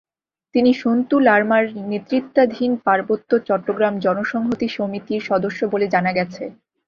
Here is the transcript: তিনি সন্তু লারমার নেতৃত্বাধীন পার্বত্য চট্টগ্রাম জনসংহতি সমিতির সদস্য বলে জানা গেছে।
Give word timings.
তিনি 0.55 0.71
সন্তু 0.75 1.15
লারমার 1.19 1.63
নেতৃত্বাধীন 1.91 2.71
পার্বত্য 2.85 3.31
চট্টগ্রাম 3.47 3.93
জনসংহতি 3.99 4.67
সমিতির 4.69 5.21
সদস্য 5.29 5.59
বলে 5.73 5.85
জানা 5.93 6.11
গেছে। 6.17 6.43